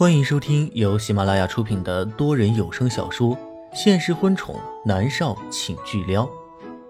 [0.00, 3.36] 欢迎收听由喜马拉雅出品的多人有声小说
[3.74, 6.24] 《现实婚宠男少请巨撩》，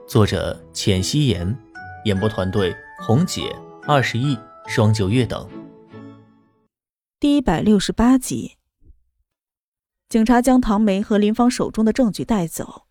[0.07, 1.59] 作者：浅汐颜，
[2.05, 2.73] 演播团队：
[3.05, 3.53] 红姐、
[3.83, 4.39] 二十亿、
[4.69, 5.45] 双九月等。
[7.19, 8.53] 第一百六十八集，
[10.09, 12.87] 警察将唐梅和林芳手中的证据带走，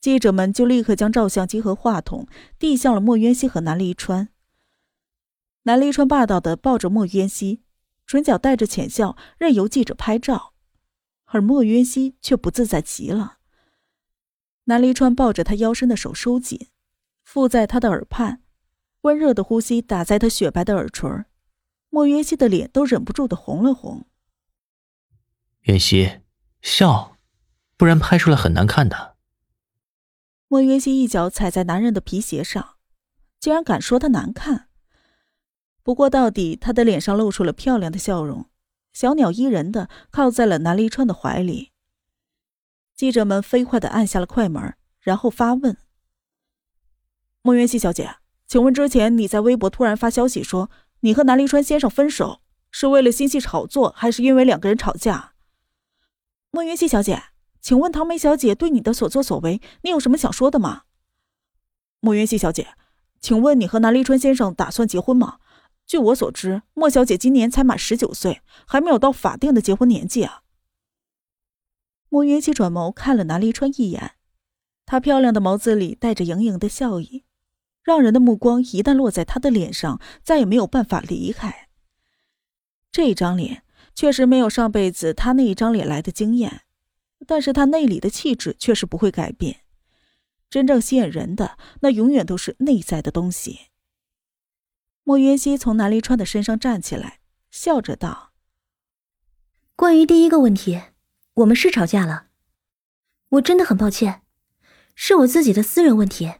[0.00, 2.26] 记者们就立刻将照相机和话筒
[2.58, 4.30] 递向了莫渊熙和南离川。
[5.62, 7.60] 南离川霸道的抱着莫渊熙。
[8.06, 10.54] 唇角带着浅笑，任由记者拍照，
[11.24, 13.38] 而莫渊熙却不自在极了。
[14.64, 16.68] 南离川抱着他腰身的手收紧，
[17.24, 18.42] 附在他的耳畔，
[19.02, 21.24] 温热的呼吸打在他雪白的耳垂，
[21.90, 24.06] 莫渊熙的脸都忍不住的红了红。
[25.62, 26.20] 渊熙，
[26.62, 27.16] 笑，
[27.76, 29.16] 不然拍出来很难看的。
[30.46, 32.76] 莫渊熙一脚踩在男人的皮鞋上，
[33.40, 34.68] 竟然敢说他难看。
[35.86, 38.46] 不过，到底他的脸上露出了漂亮的笑容，
[38.92, 41.70] 小鸟依人的靠在了南离川的怀里。
[42.96, 45.76] 记者们飞快的按下了快门，然后发问
[47.40, 48.16] ：“莫元熙小姐，
[48.48, 52.40] 请问之前你在微博突然发消息说你和南离川先生分手，
[52.72, 55.34] 是为了新戏炒作，还是因为两个人吵架？”
[56.50, 57.22] 莫元熙小姐，
[57.60, 60.82] 请问唐梅小姐对你的所作所为，你有什么想说的吗？
[62.00, 62.70] 莫元熙小姐，
[63.20, 65.38] 请问你和南离川先生打算结婚吗？
[65.86, 70.42] 据我所知，莫小姐今年才满十九岁，还没有到法定的结婚年纪啊。
[72.08, 74.12] 莫云熙转眸看了南离川一眼，
[74.84, 77.24] 她漂亮的眸子里带着盈盈的笑意，
[77.82, 81.68] 让人的目光一旦落在她的脸上，再也没有办法离开。
[82.90, 83.62] 这张脸
[83.94, 86.62] 确实没有上辈子她那一张脸来的惊艳，
[87.28, 89.60] 但是她内里的气质却是不会改变。
[90.50, 93.68] 真正吸引人的，那永远都是内在的东西。
[95.08, 97.20] 莫云熙从南离川的身上站起来，
[97.52, 98.32] 笑着道
[99.76, 100.82] ：“关于第一个问题，
[101.34, 102.26] 我们是吵架了，
[103.28, 104.22] 我真的很抱歉，
[104.96, 106.32] 是我自己的私人问题，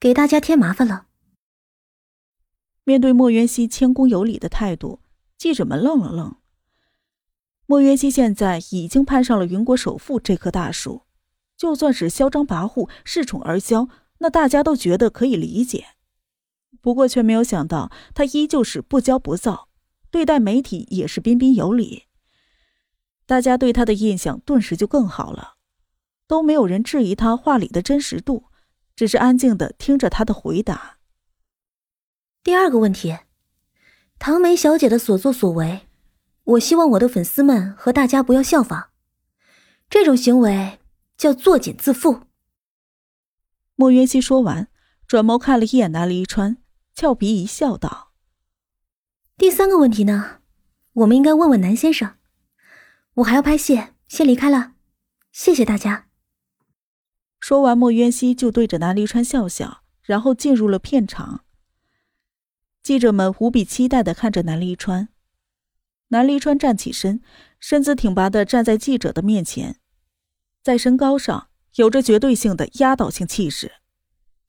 [0.00, 1.06] 给大家添麻烦了。”
[2.82, 4.98] 面对莫云熙谦恭有礼的态度，
[5.38, 6.34] 记者们愣了愣。
[7.66, 11.02] 莫云熙现在已经攀上了云国首富这棵大树，
[11.56, 15.86] 就算是嚣张跋扈、恃宠而骄，那大家都觉得可以理解。
[16.80, 19.68] 不过，却没有想到，他依旧是不骄不躁，
[20.10, 22.04] 对待媒体也是彬彬有礼。
[23.26, 25.56] 大家对他的印象顿时就更好了，
[26.26, 28.46] 都没有人质疑他话里的真实度，
[28.96, 30.98] 只是安静的听着他的回答。
[32.42, 33.18] 第二个问题，
[34.18, 35.82] 唐梅小姐的所作所为，
[36.44, 38.88] 我希望我的粉丝们和大家不要效仿，
[39.90, 40.80] 这种行为
[41.18, 42.22] 叫作茧自缚。
[43.76, 44.69] 莫云熙说完，
[45.10, 46.58] 转眸看了一眼南离川。
[46.94, 48.12] 俏皮一笑，道
[49.36, 50.38] ：“第三个问题呢？
[50.92, 52.14] 我们应该问问南先生。
[53.14, 54.74] 我还要拍戏，先离开了。
[55.32, 56.06] 谢谢大家。”
[57.40, 61.44] 说完，莫渊熙就对着南离川笑笑，然后进入了片场。
[62.80, 65.08] 记者们无比期待的看着南离川。
[66.10, 67.20] 南离川站起身，
[67.58, 69.80] 身姿挺拔的站在记者的面前，
[70.62, 73.79] 在身高上有着绝对性的压倒性气势。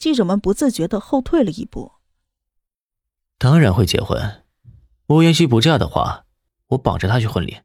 [0.02, 1.92] 记者们不自觉的后退了一步。
[3.38, 4.44] 当然会结婚。
[5.06, 6.26] 莫云熙不嫁的话，
[6.70, 7.60] 我绑着她去婚礼。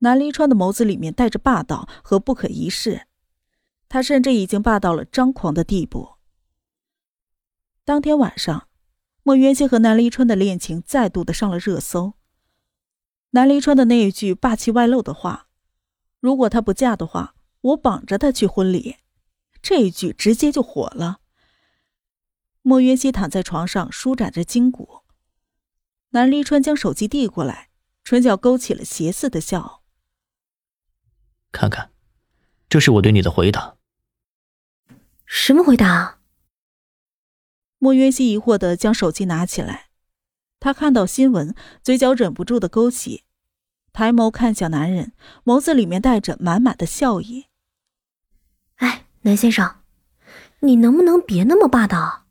[0.00, 3.06] 南离川的眸子里面带着霸道和不可一世，
[3.88, 6.16] 他甚至已经霸到了张狂的地步。
[7.86, 8.68] 当天晚上，
[9.22, 12.12] 莫渊熙和南离川的恋情再度的上了热搜。
[13.30, 15.48] 南离川的那一句霸气外露的话
[16.20, 18.96] ：“如果她不嫁的话，我绑着她去婚礼。”
[19.62, 21.20] 这一句直接就火了。
[22.62, 25.02] 莫云熙躺在床上舒展着筋骨，
[26.10, 27.70] 南离川将手机递过来，
[28.04, 29.82] 唇角勾起了邪似的笑。
[31.50, 31.92] 看看，
[32.68, 33.76] 这是我对你的回答。
[35.24, 36.20] 什么回答？
[37.78, 39.90] 莫云熙疑惑的将手机拿起来，
[40.60, 43.24] 他看到新闻，嘴角忍不住的勾起，
[43.92, 45.12] 抬眸看向男人，
[45.44, 47.46] 眸子里面带着满满的笑意。
[48.76, 49.82] 哎，南先生，
[50.60, 52.26] 你能不能别那么霸道？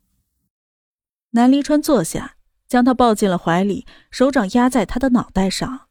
[1.32, 2.38] 南离川坐下，
[2.68, 5.90] 将他抱进了怀里，手掌压在他的脑袋上。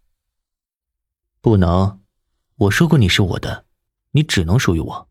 [1.40, 2.00] 不能，
[2.56, 3.66] 我说过你是我的，
[4.12, 5.08] 你只能属于我。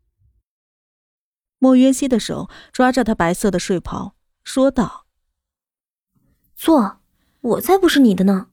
[1.60, 5.06] 莫渊熙的手抓着他白色的睡袍，说道
[6.56, 7.00] ：“坐，
[7.42, 8.50] 我才不是你的呢，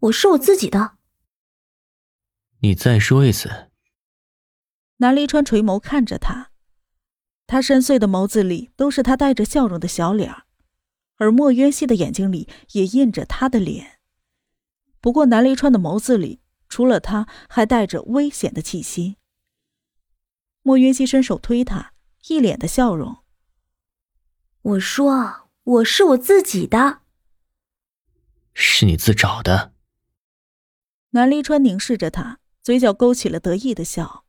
[0.00, 0.96] 我是我自己的。”
[2.60, 3.70] 你再说一次。
[4.98, 6.50] 南离川垂眸看着他，
[7.46, 10.44] 他深邃的眸子里都是他带着笑容的小脸儿。
[11.18, 14.00] 而莫渊熙的眼睛里也印着他的脸，
[15.00, 19.16] 不过南离川的眸子里除了他，还带着危险的气息。
[20.60, 21.94] 莫渊熙伸手推他，
[22.28, 23.18] 一脸的笑容。
[24.60, 27.00] 我说：“我是我自己的，
[28.52, 29.72] 是你自找的。”
[31.10, 34.25] 南离川凝视着他，嘴角勾起了得意的笑，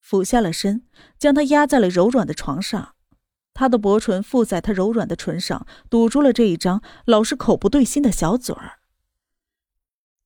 [0.00, 0.82] 俯下了身，
[1.18, 2.94] 将他压在了柔软的床上。
[3.54, 8.78] 他的薄唇附在他柔软的唇上，堵住了这一张老是口不对心的小嘴儿。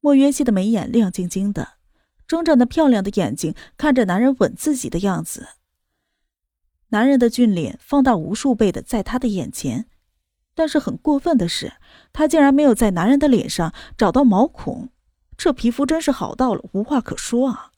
[0.00, 1.74] 莫渊熙的眉眼亮晶晶的，
[2.26, 5.48] 睁着那漂亮的眼睛看着男人吻自己的样子。
[6.88, 9.88] 男人的俊脸放大无数倍的在他的眼前，
[10.54, 11.72] 但是很过分的是，
[12.12, 14.90] 他竟然没有在男人的脸上找到毛孔，
[15.38, 17.71] 这皮肤真是好到了无话可说啊！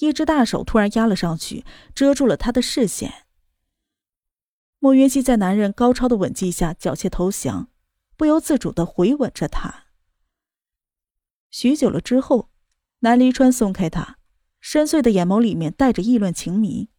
[0.00, 1.64] 一只大手突然压了上去，
[1.94, 3.26] 遮住了他的视线。
[4.78, 7.70] 莫云熙在男人高超的吻技下缴械投降，
[8.16, 9.84] 不由自主的回吻着他。
[11.50, 12.50] 许久了之后，
[13.00, 14.18] 南离川松开他，
[14.60, 16.90] 深邃的眼眸里面带着意乱情迷。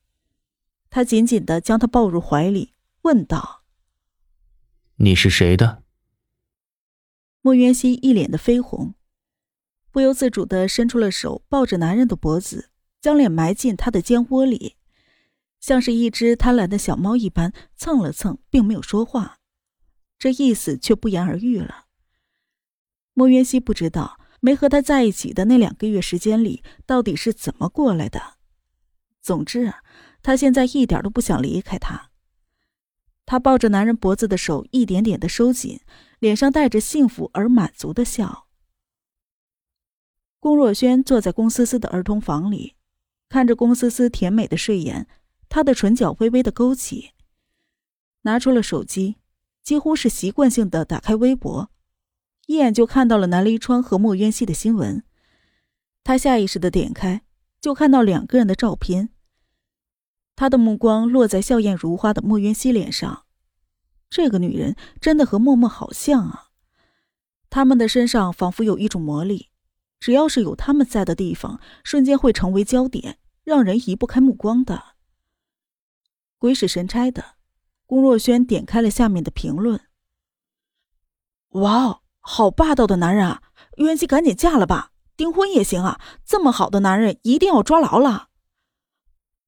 [0.90, 3.64] 他紧紧的将她抱入怀里，问道
[4.98, 5.84] ：“你是谁的？”
[7.42, 8.96] 莫渊熙一脸的绯红，
[9.92, 12.72] 不由自主的伸出了手，抱着男人的脖子，
[13.06, 14.78] 将脸埋进他的肩窝里，
[15.60, 19.38] 像是一只贪婪的小猫一般蹭了蹭，并没有说话，
[20.18, 21.86] 这意思却不言而喻了。
[23.14, 28.38] 莫渊熙不知道没和他在一起的那两个月时间里到底是怎么过来的，
[29.22, 29.72] 总之。
[30.24, 32.10] 他现在一点都不想离开他。
[33.28, 35.80] 他抱着男人脖子的手一点点的收紧，
[36.18, 38.48] 脸上带着幸福而满足的笑。
[40.40, 42.75] 龚若轩坐在龚思思的儿童房里，
[43.28, 45.08] 看着龚思思甜美的睡颜，
[45.50, 47.12] 他的唇角微微的勾起，
[48.22, 49.18] 拿出了手机，
[49.62, 51.70] 几乎是习惯性的打开微博，
[52.48, 55.04] 一眼就看到了南离川和莫渊熙的新闻。
[56.04, 57.24] 他下意识的点开，
[57.60, 59.10] 就看到两个人的照片。
[60.36, 63.26] 他的目光落在笑靥如花的莫渊熙脸上，
[64.10, 66.50] 这个女人真的和默默好像啊！
[67.50, 69.50] 他们的身上仿佛有一种魔力，
[70.00, 74.96] 只要是有他们在的地方，瞬间会成为焦点，让人移不开目光的。
[76.38, 77.36] 鬼使神差的，
[77.86, 79.82] 龚若轩点开了下面的评论
[81.56, 83.42] ：“哇哦，好霸道的男人啊！
[83.78, 86.00] 渊熙赶紧嫁了吧，订婚也行啊！
[86.24, 88.30] 这么好的男人，一定要抓牢了。”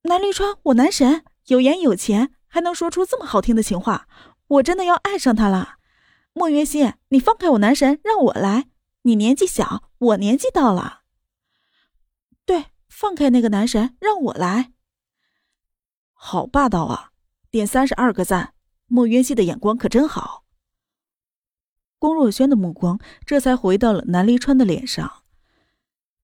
[0.03, 4.07] 南离川，我男神，有颜有钱，还能说出这么好听的情话，
[4.47, 5.75] 我真的要爱上他了。
[6.33, 8.69] 莫元熙，你放开我男神，让我来。
[9.03, 11.01] 你年纪小，我年纪到了。
[12.45, 14.73] 对，放开那个男神，让我来。
[16.13, 17.11] 好霸道啊！
[17.49, 18.53] 点三十二个赞。
[18.87, 20.45] 莫云熙的眼光可真好。
[21.99, 25.23] 龚若轩的目光这才回到了南离川的脸上，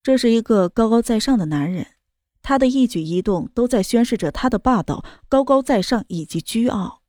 [0.02, 1.96] 这是一个高高在上的男人。
[2.42, 7.02] 他的一举一动都在宣示着他的霸道、高高在上以及倨傲。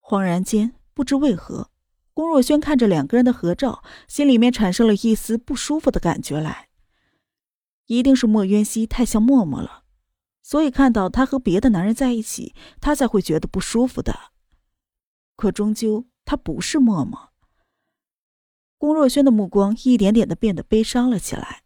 [0.00, 1.70] 恍然间，不知为何，
[2.14, 6.68] 龚若轩看着两个人的合照，心里面产生了一丝不舒服的感觉来。
[7.86, 9.82] 一定是莫渊熙太像默默了，
[10.42, 14.32] 所以看到他和别的男人在一起，他才会觉得不舒服的。
[15.36, 17.30] 可终究，他不是默默。
[18.78, 21.62] 龚若轩的目光一点点的变得悲伤了起来。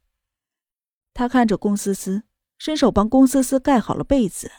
[1.14, 2.24] 他看着龚思思。
[2.60, 4.50] 伸手帮龚思思盖好了被子。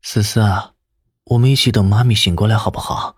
[0.00, 0.72] 思思啊，
[1.24, 3.14] 我们一起等妈咪醒过来好不好？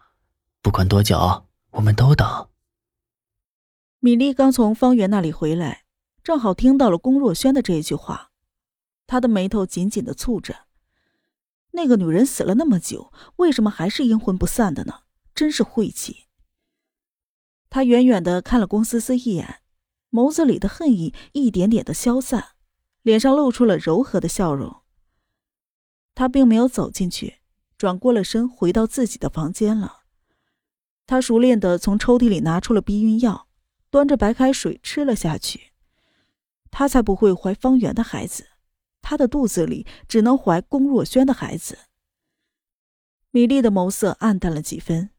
[0.65, 2.49] 不管多久，我们都等。
[4.01, 5.85] 米粒刚从方圆那里回来，
[6.23, 8.31] 正好听到了龚若轩的这一句话，
[9.07, 10.65] 她的眉头紧紧的蹙着。
[11.73, 15.01] 那个女人死了那么久，为什么还是阴魂不散的呢？
[15.35, 16.25] 真是晦气。
[17.69, 19.61] 他远远的看了龚思思一眼，
[20.11, 22.53] 眸子里的恨意一点点的消散。
[23.03, 24.81] 脸上露出了柔和的笑容。
[26.15, 27.41] 他并没有走进去，
[27.77, 30.04] 转过了身，回到自己的房间了。
[31.07, 33.47] 他熟练的从抽屉里拿出了避孕药，
[33.91, 35.73] 端着白开水吃了下去。
[36.71, 38.47] 他才不会怀方圆的孩子，
[39.03, 41.79] 他的肚子里只能怀龚若轩的孩子。
[43.31, 45.11] 米粒的眸色暗淡了几分。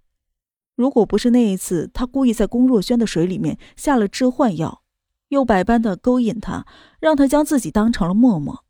[0.76, 4.82] 如果不是那一次，他故意在龚若轩的水里面下了致幻药。
[5.30, 6.68] 又百般的勾引他，
[7.00, 8.64] 让他将自己当成了默默，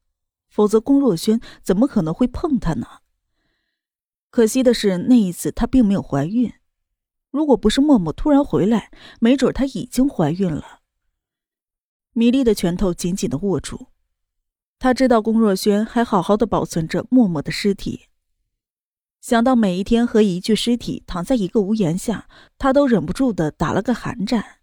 [0.48, 2.88] 否则龚若轩怎么可能会碰他呢？
[4.30, 6.54] 可惜的是，那一次她并没有怀孕。
[7.36, 8.90] 如果不是默默突然回来，
[9.20, 10.80] 没准她已经怀孕了。
[12.14, 13.88] 米粒的拳头紧紧的握住，
[14.80, 18.06] 她知道龚若轩还好好的保存着默默的尸体。
[19.20, 24.60] 想到每一天和一具尸体躺在一个屋檐下，她都忍不住的打了个寒战。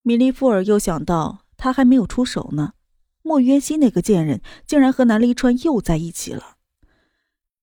[0.00, 2.72] 米利富尔又想到，他还没有出手呢，
[3.20, 6.56] 莫渊熙那个贱人竟然和南离川又在一起了。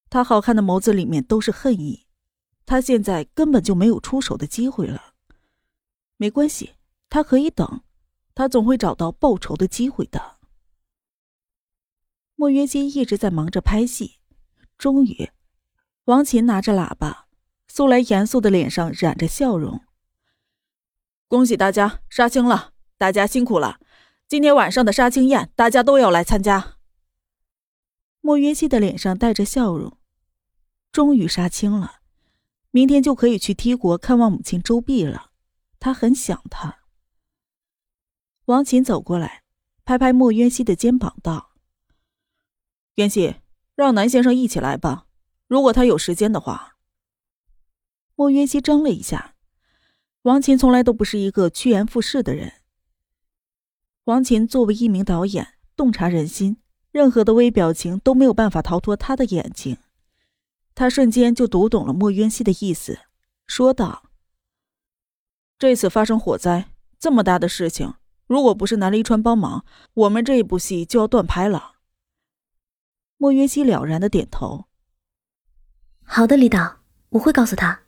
[0.08, 2.06] 他好看的眸子里面都是恨意，
[2.70, 5.16] 他现在根本就没有出手的机会了。
[6.18, 6.76] 没关系，
[7.10, 7.82] 他可以等，
[8.36, 10.36] 他总会找到报仇的机会的。
[12.36, 14.20] 莫约基一直在忙着拍戏，
[14.78, 15.32] 终于，
[16.04, 17.26] 王琴拿着喇叭，
[17.68, 19.82] 素来严肃的脸上染着笑容。
[21.28, 23.80] 恭喜大家杀青了，大家辛苦了。
[24.28, 26.78] 今天晚上的杀青宴，大家都要来参加。
[28.22, 29.98] 莫约西的脸上带着笑容，
[30.92, 32.02] 终于杀青了，
[32.72, 35.32] 明天就可以去 T 国看望母亲周碧了。
[35.80, 36.80] 他很想她。
[38.46, 39.44] 王琴走过来，
[39.86, 41.52] 拍拍莫约西的肩膀，道
[42.96, 43.36] ：“渊熙，
[43.76, 45.08] 让南先生一起来吧，
[45.48, 46.76] 如果他有时间的话。”
[48.16, 49.36] 莫渊熙怔了一下。
[50.24, 52.52] 王琴从来都不是一个趋炎附势的人。
[54.04, 56.58] 王琴作为一名导演，洞察人心，
[56.92, 59.78] 任何的微表情都没有办法逃脱他的眼睛。
[60.80, 63.00] 他瞬间就读懂了莫渊熙的意思，
[63.48, 64.12] 说道
[65.60, 67.96] ：“这次发生火灾，这么大的事情，
[68.28, 71.74] 如果不是南离川帮忙，我们这一部戏就要断拍了。”
[73.20, 74.68] 莫渊熙了然的点头
[76.08, 76.78] ：“好的，李导，
[77.10, 77.82] 我会告诉他，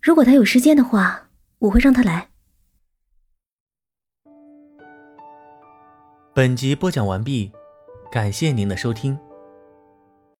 [0.00, 1.24] 如果他有时间的话。”
[1.58, 2.30] 我会让他来。
[6.32, 7.50] 本集播讲完毕，
[8.12, 9.18] 感谢您的收听。